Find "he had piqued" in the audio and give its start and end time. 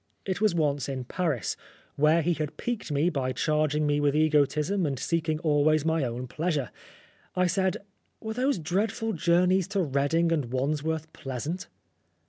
2.23-2.91